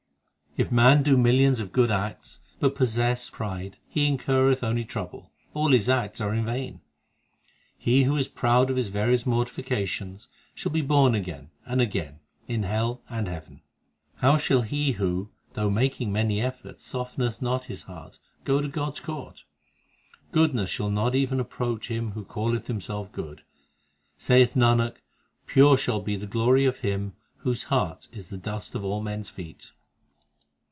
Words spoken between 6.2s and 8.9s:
vain. He who is proud of his